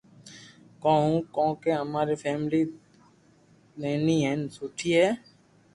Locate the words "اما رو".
1.83-2.15